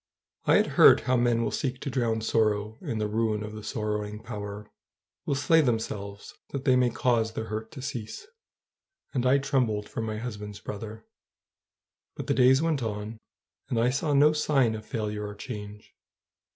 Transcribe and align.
I 0.45 0.55
had 0.55 0.65
heard 0.81 1.01
how 1.01 1.15
men 1.15 1.43
will 1.43 1.51
seek 1.51 1.79
to 1.81 1.91
drown 1.91 2.21
sorrow 2.21 2.79
in 2.81 2.97
the 2.97 3.07
ruin 3.07 3.43
of 3.43 3.53
the 3.53 3.61
sorrowing 3.61 4.17
power, 4.23 4.67
will 5.27 5.35
slay 5.35 5.61
themselves 5.61 6.33
that 6.49 6.65
they 6.65 6.75
may 6.75 6.89
cause 6.89 7.33
their 7.33 7.49
hurt 7.49 7.71
to 7.73 7.83
cease, 7.83 8.25
and 9.13 9.27
I 9.27 9.37
trembled 9.37 9.87
for 9.87 10.01
my 10.01 10.17
husband's 10.17 10.59
brother. 10.59 11.05
But 12.15 12.25
the 12.25 12.33
days 12.33 12.63
went 12.63 12.81
on, 12.81 13.19
and 13.69 13.79
I 13.79 13.91
saw 13.91 14.15
no 14.15 14.33
sign 14.33 14.73
of 14.73 14.87
failure 14.87 15.27
or 15.27 15.35
change. 15.35 15.93